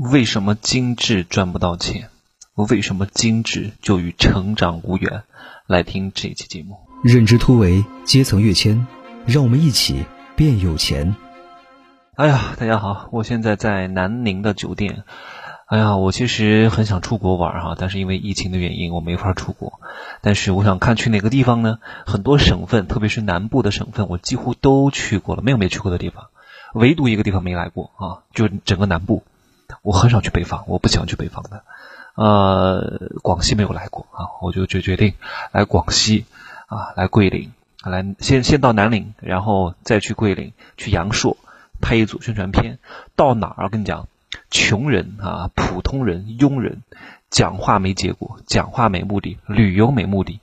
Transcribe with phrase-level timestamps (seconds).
[0.00, 2.08] 为什么精致赚不到钱？
[2.54, 5.24] 为什么精致就与成长无缘？
[5.66, 6.78] 来听这期节目。
[7.04, 8.86] 认知突围，阶层跃迁，
[9.26, 11.16] 让我们一起变有钱。
[12.14, 15.04] 哎呀，大家好，我现在在南宁的酒店。
[15.66, 19.80] 哎呀，我其实很想出国玩哈，但是因为疫情的原因，我没法出国。
[20.22, 21.78] 但是我想看去哪个地方呢？
[22.06, 26.28] 很多省份，特别是南部的省份，我几乎都去过了，没有没去过的地方，
[26.72, 29.24] 唯独一个地方没来过啊，就整个南部。
[29.82, 31.62] 我很少去北方，我不喜欢去北方的。
[32.16, 35.14] 呃，广西没有来过啊，我就就决定
[35.52, 36.26] 来广西
[36.66, 37.52] 啊，来桂林，
[37.82, 41.36] 来先先到南宁，然后再去桂林，去阳朔
[41.80, 42.78] 拍一组宣传片。
[43.16, 43.64] 到哪儿？
[43.64, 44.08] 我跟你讲，
[44.50, 46.82] 穷人啊，普通人，庸人，
[47.30, 50.40] 讲话没结果，讲话没目的，旅游没目的，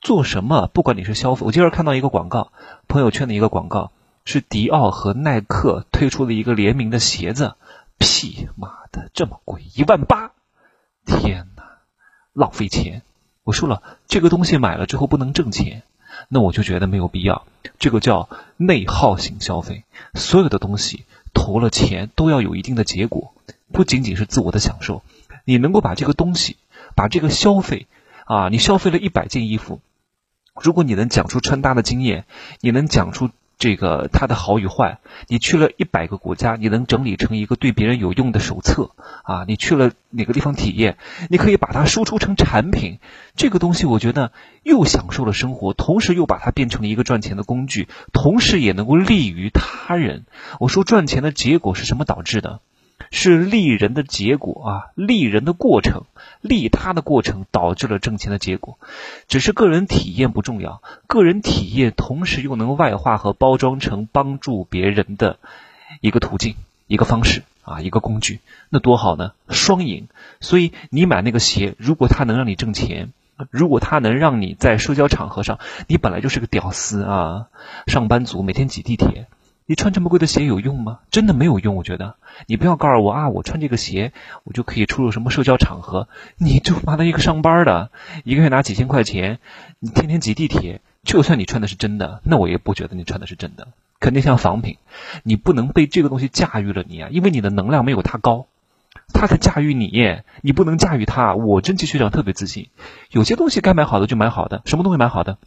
[0.00, 0.70] 做什么？
[0.72, 2.52] 不管你是消费，我今儿看到一个广告，
[2.88, 3.90] 朋友圈的一个广告，
[4.24, 7.54] 是迪奥和耐克推出了一个联名的鞋子。
[8.00, 10.32] 屁妈的，这么贵，一万八！
[11.04, 11.62] 天哪，
[12.32, 13.02] 浪费钱！
[13.44, 15.82] 我说了，这个东西买了之后不能挣钱，
[16.28, 17.46] 那我就觉得没有必要。
[17.78, 19.84] 这个叫内耗型消费。
[20.14, 23.34] 所有的东西投了钱都要有一定的结果，
[23.70, 25.02] 不仅仅是自我的享受。
[25.44, 26.56] 你能够把这个东西，
[26.96, 27.86] 把这个消费
[28.24, 29.82] 啊，你消费了一百件衣服，
[30.54, 32.24] 如果你能讲出穿搭的经验，
[32.60, 33.28] 你能讲出。
[33.60, 39.44] 这个它的好与坏，你去了一百个国家，你能整理成一个对别人有用的手册啊？
[39.46, 40.96] 你去了哪个地方体验，
[41.28, 43.00] 你可以把它输出成产品。
[43.36, 50.24] 这个东西我觉得又享受了生活，同时又把它变成了一个赚钱的工具，同时也能够利于他人。
[50.58, 52.60] 我说赚钱的结果是什么导致的？
[53.10, 56.04] 是利人的结果啊，利人的过程，
[56.40, 58.78] 利他的过程导致了挣钱的结果。
[59.28, 65.38] 只是个人体验不重要，个人体验同时又能外化和包装成帮助别人的
[66.00, 66.54] 一个途径、
[66.86, 70.08] 一个方式啊，一个工具，那多好呢，双赢。
[70.40, 73.12] 所以你买那个鞋，如果它能让你挣钱，
[73.50, 77.46] 如果它能让你在社交场合上，你本来就是个屌丝啊，
[77.86, 79.26] 上班族每天挤地铁。
[79.70, 80.98] 你穿这么贵的鞋有用吗？
[81.12, 82.16] 真的没有用，我觉得。
[82.48, 86.08] 你不要告诉我啊，我穿这个鞋，我就可以出入什么社交场合。
[86.38, 87.92] 你就妈的一个上班的，
[88.24, 89.38] 一个月拿几千块钱，
[89.78, 93.68] 你天天挤地铁，就算你穿的是真的，那我也不觉得你穿的是真的，
[94.00, 94.76] 肯定像仿品。
[95.22, 98.46] 你不能被这个东西驾驭了你啊，因为你的能量没有他高，
[99.14, 101.36] 他才驾驭你，你不能驾驭他。
[101.36, 102.70] 我真气学长特别自信，
[103.12, 105.38] 有些东西该买好的就买好的，什么东西买好的？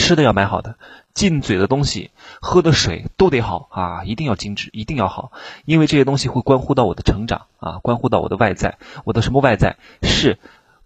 [0.00, 0.76] 吃的要买好的，
[1.12, 5.30] 进嘴的东西、喝的水都得好啊，一定要精致，一定要好，
[5.66, 8.78] 因为这些东西会关乎到我的成长啊，关乎到我的外在。
[9.04, 9.76] 我的什么外在？
[10.02, 10.38] 是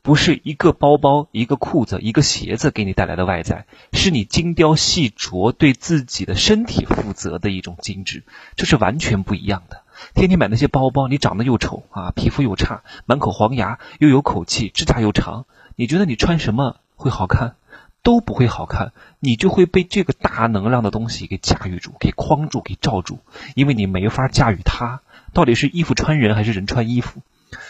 [0.03, 3.67] 不是一个包包、一个裤子、一个鞋子给你带来的外在？
[3.93, 8.25] 是你精雕细琢、对自己的身体负责的一种精致，
[8.57, 9.83] 这是完全不一样的。
[10.15, 15.47] 天天买那些包包，你长得又丑啊，皮肤又差，满口黄牙，又有口气，指甲又长，
[15.77, 17.55] 你觉得你穿什么会好看？
[18.05, 23.19] 都不会好看，你就会被这个大能量的东西给驾驭住、给框住、给罩住，
[23.57, 25.01] 因为你没法驾驭它。
[25.33, 27.21] 到底是衣服穿人还是人穿衣服？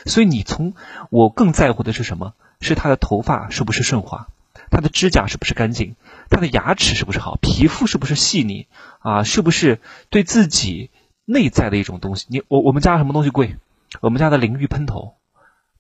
[0.05, 0.75] 所以你从
[1.09, 2.35] 我更在乎的是什么？
[2.61, 4.29] 是他的头发是不是顺滑，
[4.71, 5.97] 他的指甲是不是干净，
[6.31, 8.67] 他的牙齿是不是好，皮肤是不是细腻
[9.01, 9.23] 啊？
[9.23, 9.81] 是不是
[10.11, 10.91] 对自己
[11.25, 12.27] 内在的一种东西？
[12.29, 13.57] 你我我们家什么东西贵？
[14.01, 15.15] 我们家的淋浴喷头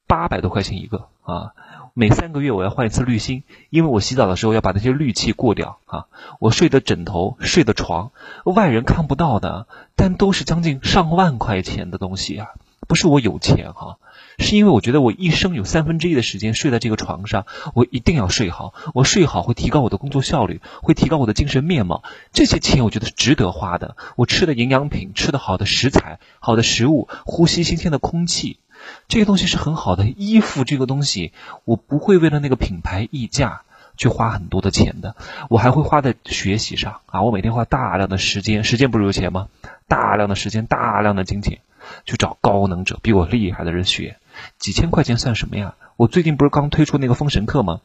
[0.06, 1.52] 八百多块钱一个啊。
[1.96, 6.06] 每三个月我要换一次滤芯，因为我洗澡的时候要把那些氯气过掉啊。
[6.40, 8.10] 我睡的枕头、睡的床，
[8.44, 12.48] 外人看不到的，但都是将近上万块钱的东西啊。
[12.88, 13.98] 不是我有钱哈，
[14.40, 18.74] 是因为我觉得我一生有三分之一的时间睡在这个床上，我一定要睡好。
[18.92, 22.02] 我睡好会提高我的工作效率，会提高我的精神面貌。
[22.32, 23.96] 这些钱我觉得是值得花的。
[24.16, 28.58] 我吃的营养品，吃的好的食材、好的食物，呼吸新鲜的空气。
[29.08, 31.32] 这个东西是很好的，衣服这个东西，
[31.64, 33.62] 我不会为了那个品牌溢价
[33.96, 35.14] 去花很多的钱的，
[35.48, 37.22] 我还会花在学习上啊！
[37.22, 39.48] 我每天花大量的时间，时间不是有钱吗？
[39.86, 41.60] 大量的时间，大量的金钱，
[42.04, 44.16] 去找高能者，比我厉害的人学，
[44.58, 45.74] 几千块钱算什么呀？
[45.96, 47.80] 我最近不是刚推出那个封神课吗？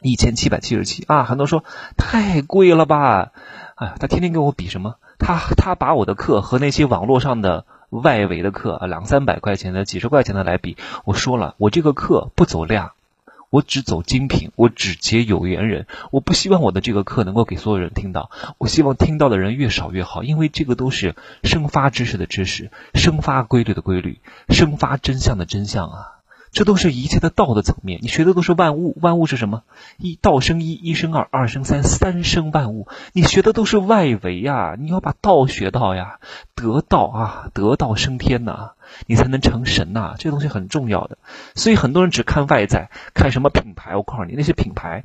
[0.00, 1.24] 一千七百七十七啊！
[1.24, 1.62] 很多人说
[1.96, 3.32] 太贵了吧？
[3.76, 4.96] 哎，他天天跟我比什么？
[5.18, 7.64] 他他把我的课和那些网络上的。
[7.90, 12.92] 外围的课啊，两三百块钱的、几十块钱的来比，我说了，我这个课不走量，
[13.50, 15.86] 我只走精品，我只接有缘人。
[16.10, 24.20] 我不希望我的这个课能够给所有人听到，我希望听到的人越少越好，因为这个都是生发知识的知识，生发规律的规律，
[24.50, 26.17] 生发真相的真相啊。
[26.52, 28.00] 这都是一切的道的层面。
[28.02, 29.62] 你学的都是万物，万物是什么？
[29.96, 32.88] 一道生一，一生二，二生三，三生万物。
[33.12, 36.18] 你学的都是外围呀，你要把道学到呀，
[36.54, 38.72] 得道啊，得道升天呐，
[39.06, 40.14] 你才能成神呐。
[40.18, 41.18] 这东西很重要的。
[41.54, 43.96] 所以很多人只看外在，看什么品牌。
[43.96, 45.04] 我告诉你，那些品牌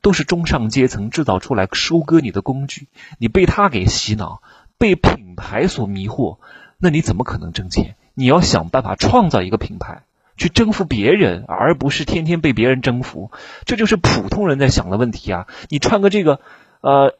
[0.00, 2.88] 都是中上阶层制造出来收割你的工具。
[3.18, 4.42] 你被他给洗脑，
[4.78, 6.38] 被品牌所迷惑，
[6.78, 7.96] 那你怎么可能挣钱？
[8.14, 10.02] 你要想办法创造一个品牌。
[10.38, 13.30] 去征服别人，而不是天天被别人征服，
[13.66, 15.46] 这就是普通人在想的问题啊！
[15.68, 16.40] 你穿个这个，
[16.80, 17.14] 呃，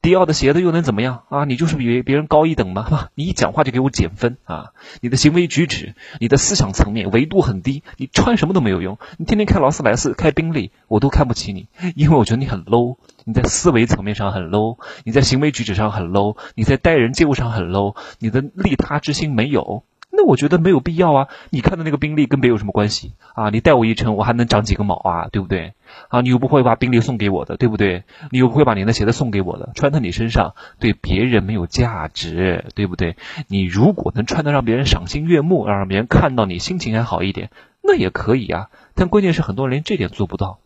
[0.00, 1.44] 迪奥的鞋子又能怎么样啊？
[1.44, 3.10] 你就是比别人高一等吗？
[3.14, 4.70] 你一讲话就给我减分啊！
[5.00, 8.98] 你的行为举止、你的思想层面维度很低，你穿什么都没有用。
[9.16, 12.96] 你天天开劳斯莱斯、开宾利，我都看不起你，因为我觉得你很 low。
[13.24, 19.84] 你在思维层面上很 low，你在行为举止上很 low，你在待人接物上很 low，你的利他之心没有。
[20.14, 21.28] 那我觉得没有必要啊！
[21.48, 23.48] 你看的那个宾利跟别有什么关系啊？
[23.48, 25.28] 你带我一程，我还能长几个毛啊？
[25.32, 25.72] 对不对？
[26.08, 28.04] 啊，你又不会把宾利送给我的，对不对？
[28.30, 33.16] 你又不会把你的鞋子送给我的，穿在你身上对别人没有价值，对不对？
[33.48, 37.50] 你如果能穿得让别人赏心悦目，让别人看到你心情还好一点，
[37.82, 38.68] 那也可以啊。
[38.94, 40.58] 但关键是很多人连这点做不到，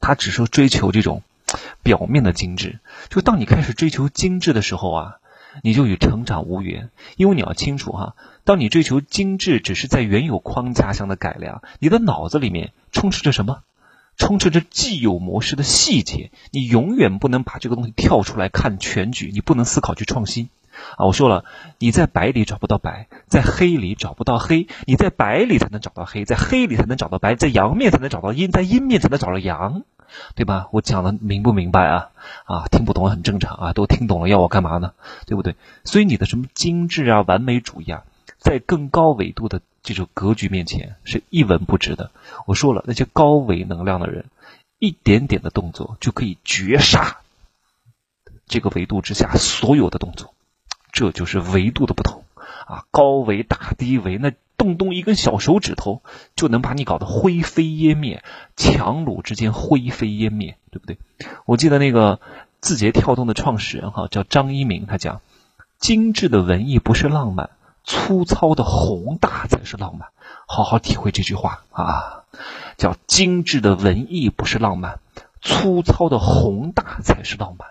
[0.00, 1.22] 他只是追求这种
[1.82, 2.78] 表面的精致。
[3.10, 5.16] 就当你开始追求精致的时候啊。
[5.62, 13.62] 你就与成长无缘，因为你要清楚哈，当你追求精致，只是在原有框架上的改良，你的脑子里面充斥着什么？
[14.16, 20.50] 充斥着既有模式的细节，你永远不能把这个东西跳出来看全局，你不能思考去创新
[20.96, 21.06] 啊！
[21.06, 21.44] 我说了，
[21.78, 29.82] 你在白里找不到白，在黑里找不到黑，你在白里才能找到黑，在黑里才能找到白，在阳面才能找到阴，在阴面才能找到阳。
[30.36, 30.68] 对吧？
[30.70, 32.10] 我讲的明不明白啊？
[32.44, 34.92] 啊，听不懂很正常啊，都听懂了要我干嘛呢？
[35.26, 35.56] 对不对？
[35.82, 38.04] 所以你的什么精致啊、完美主义啊，
[38.44, 42.12] 在更高维度的这种格局面前是一文不值的。
[42.46, 44.26] 我说了，那些高维能量的人，
[44.78, 47.18] 一点点的动作就可以绝杀
[48.46, 50.34] 这个维度之下所有的动作，
[50.92, 52.22] 这就是维度的不同
[52.66, 52.84] 啊！
[52.92, 54.32] 高维打低维那。
[54.56, 56.00] 动动一根小手指头，
[56.36, 58.22] 就能把你搞得灰飞烟灭，
[58.56, 60.96] 强弩之间灰飞烟灭，对不对？
[61.44, 62.20] 我记得那个
[62.60, 65.20] 字节跳动的创始人哈，叫张一鸣，他讲：
[65.80, 67.50] 精致的文艺不是浪漫，
[67.84, 70.08] 粗糙的宏大才是浪漫。
[70.46, 72.24] 好好体会这句话啊，
[72.76, 74.98] 叫精致的文艺不是浪漫，
[75.40, 77.68] 粗糙的宏大才是浪漫，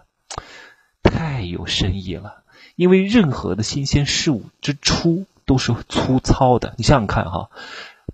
[1.03, 2.43] 太有深意了。
[2.75, 5.25] 因为任何的新鲜事物之初。
[5.45, 7.49] 都是粗糙的，你想想看哈，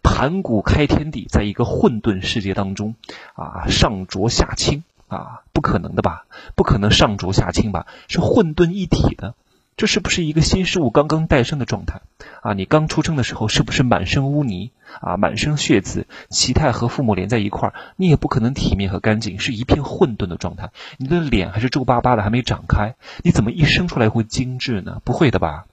[0.01, 2.95] 盘古开天地，在一个混沌世界当中，
[3.35, 6.25] 啊，上浊下清啊，不可能的吧？
[6.55, 7.85] 不可能上浊下清吧？
[8.07, 9.35] 是混沌一体的，
[9.79, 12.01] 这是不是一个新事物刚刚诞生的状态？
[12.41, 16.05] 啊，你刚出生的时候是不是满身污泥啊，满身血渍？
[16.29, 20.71] 脐带和父母连在一块儿，你也不可能体面和干净，是一片混沌的状态。
[20.97, 25.01] 你的脸还是皱巴巴的，还没长开，你怎么一生出来会精致呢？
[25.05, 25.63] 不会的吧？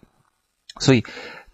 [0.79, 1.05] 所以。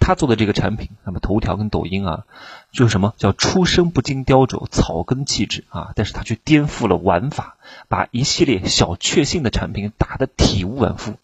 [0.05, 2.25] 他做的这个产品，那么头条跟抖音啊，
[2.73, 5.93] 就是什么叫出生不经雕琢，草根气质啊？
[5.95, 7.57] 但是他却颠覆了玩法，
[7.87, 11.15] 把一系列小确幸的产品打得体无完肤，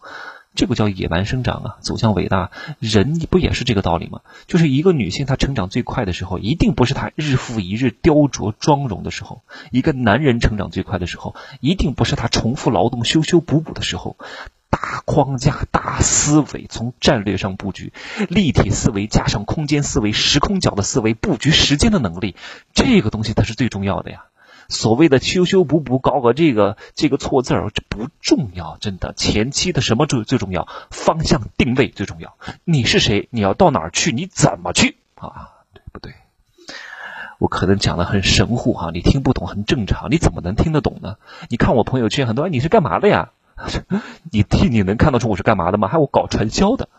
[0.59, 2.51] 这不叫野蛮生长啊，走向伟大。
[2.79, 4.19] 人不也是这个道理吗？
[4.45, 14.17] 就是一个女性她成长最快的时候，一定不是她日复一日雕琢妆容的时候；一个男人成长最快的时候，一定不是他重复劳动、修修补补的时候。
[14.69, 17.91] 大框架、大思维，从战略上布局，
[18.27, 22.35] 立体思维加上空间思维、时空角的思维，布局时间的能力，
[22.73, 24.25] 这个东西它是最重要的呀。
[24.69, 29.13] 所谓的修修补补，搞个这个这个错字儿，这不重要，真的。
[29.13, 30.67] 前期的什么最最重要？
[30.91, 32.37] 方向定位最重要。
[32.63, 33.27] 你是谁？
[33.31, 34.11] 你要到哪儿去？
[34.11, 34.95] 你怎么去？
[35.15, 36.13] 啊，对不对？
[37.39, 40.11] 我可能讲的很神乎哈，你听不懂很正常。
[40.11, 41.15] 你怎么能听得懂呢？
[41.49, 43.31] 你看我朋友圈很多人，你是干嘛的呀？
[44.31, 45.87] 你替你能看得出我是干嘛的吗？
[45.87, 46.89] 还我搞传销的，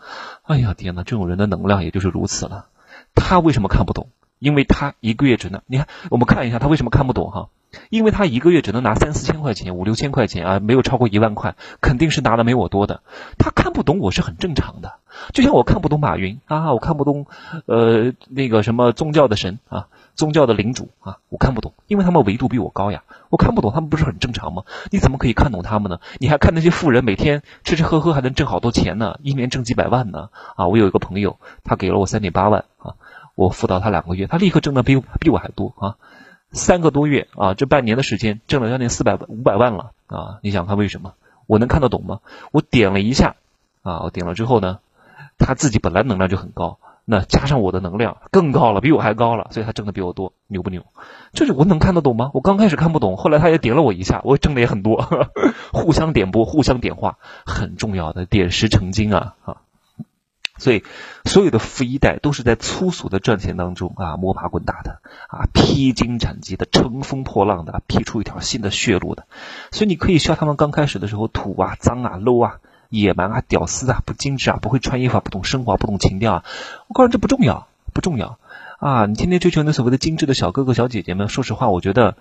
[0.42, 1.04] 哎呀天哪！
[1.04, 2.66] 这种人的能量也就是如此了。
[3.14, 4.08] 他为什么看不懂？
[4.38, 5.62] 因为他一个月只能……
[5.66, 7.48] 你看，我们看一下他为什么看不懂哈？
[7.88, 13.02] 因为他一个月只能拿三四千块钱、五六千块钱啊，没有超过一万块，肯定是拿的没我多的。
[13.38, 14.94] 他看不懂我是很正常的，
[15.32, 17.26] 就像我看不懂马云啊，我看不懂
[17.66, 19.86] 呃那个什么宗教的神啊。
[20.16, 24.64] 宗教的领主啊，我看不懂，因为他们维度比我高呀，我看不懂，他们不是很正常吗？
[24.90, 25.98] 你怎么可以看懂他们呢？
[26.18, 30.28] 你还看那些富人每天吃吃喝喝还能挣好多钱呢，一年挣几百万呢？
[30.56, 32.96] 啊，我有一个朋友，他给了我三点八万啊，
[33.34, 35.96] 我辅导他两个月，他立刻挣的比比我还多啊，
[36.52, 41.14] 三个多月啊，这半年的时间挣了将近四百五百万了啊，你想看为什么？
[41.46, 42.20] 我能看得懂吗？
[42.52, 43.36] 我点了一下
[43.82, 44.78] 啊，我点了之后呢，
[45.38, 46.78] 他自己本来能量就很高。
[47.06, 50.84] 那加上我的能量更高了，比我还高了，所以他挣的比我多，牛不牛？
[51.32, 52.30] 这是我能看得懂吗？
[52.34, 55.08] 我刚开始看不懂，后来他也点了我一下，我挣的也很多，
[55.72, 59.56] 互相点拨，互相点化，很重要的，点石成金啊啊！
[60.60, 60.84] 所以，
[61.24, 69.24] 所有的富一代都是在粗俗的赚钱当中啊，摸爬滚打的啊，披荆斩棘的，乘风破浪的，辟出一条新的血路的。
[69.72, 72.58] 所以，你可以笑他们刚开始的时候土啊、脏啊、low 啊、
[72.90, 76.44] 野蛮啊、屌丝啊、不精致啊、不会穿衣服、不懂生活、不懂情调啊。
[76.88, 78.38] 我告诉你，这不重要，不重要
[78.78, 79.06] 啊！
[79.06, 82.16] 你天天追求那所谓的精致的小哥哥、小姐姐们，说实话，我觉得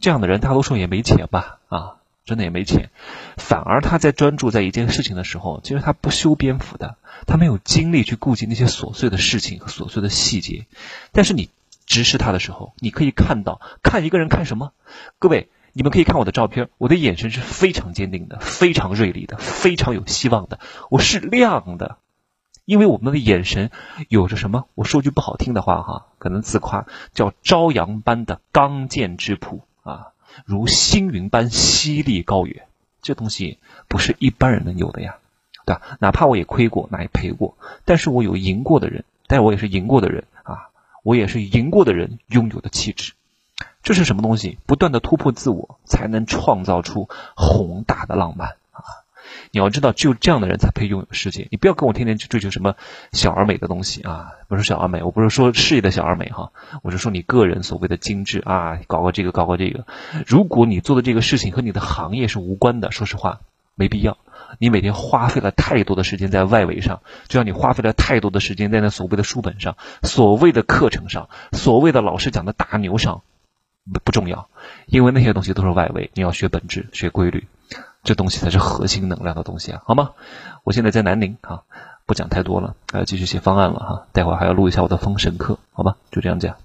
[0.00, 1.96] 这样的人大多数也没钱吧啊。
[2.24, 2.90] 真的也没钱，
[3.36, 6.96] 反而他在专注在一件事情的时候，其实他不修边幅的，
[7.26, 10.66] 他没有精力去顾及那些琐碎的事情和琐碎的细节。
[11.12, 11.48] 但是你
[11.86, 14.72] 直视他的时候，你可以看到，看一个人看什么？
[15.18, 21.96] 各位，你们可以看我的照片，我的眼神是非常坚定的，非常锐利的，非常有希望的，我是亮的，
[22.64, 23.70] 因为我们的眼神
[24.08, 24.68] 有着什么？
[24.76, 29.64] 我说句不好听的话哈，可能自夸，叫朝阳般的刚健之朴。
[30.44, 32.66] 如星云般犀利高远，
[33.02, 33.58] 这东西
[33.88, 35.16] 不是一般人能有的呀，
[35.66, 35.82] 对吧？
[36.00, 40.68] 哪怕我也亏过，那也赔过，但是我有赢过的人，但我也是赢过的人啊，
[41.02, 43.12] 我也是赢过的人拥有的气质，
[43.82, 44.58] 这是什么东西？
[44.66, 48.56] 不断的突破自我，才能创造出宏大的浪漫。
[49.50, 51.48] 你要知道，只有这样的人才配拥有世界。
[51.50, 52.76] 你不要跟我天天去追求什么
[53.12, 54.32] 小而美的东西啊！
[54.48, 59.86] 不是小而美，我不是说事业的小而美哈，我是说你个人所谓的精致啊，搞个这个，搞个这个。
[60.26, 63.40] 如果你做的这个事情和你的行业是无关的，说实话，
[63.74, 64.18] 没必要。
[64.58, 73.22] 你每天花费了太多的时间在外围上，就像你花费了太多的时间在那所谓的书本上、所谓的课程上、所谓的老师讲的大牛上，
[73.92, 74.48] 不不重要，
[74.86, 76.10] 因为那些东西都是外围。
[76.14, 77.46] 你要学本质，学规律。
[78.02, 80.10] 这东西才是核心能量的东西啊，好吗？
[80.64, 81.62] 我现在在南宁啊，
[82.06, 84.06] 不讲太多了，还要继续写方案了哈。
[84.12, 85.96] 待会儿还要录一下我的封神课，好吧？
[86.10, 86.56] 就这样讲。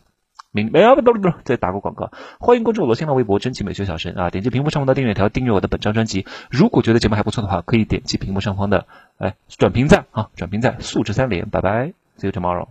[0.52, 6.26] 明没有不不不，再打个广告，欢迎关注我的新浪微博“真奇美学小神”啊，点击屏幕上方的订阅条订阅我的本张专辑。
[6.50, 8.86] 如果觉得节目还不错的话，可以点击屏幕上方的
[9.18, 12.70] 哎转评赞啊，转评赞，素质三连，拜拜，See you tomorrow。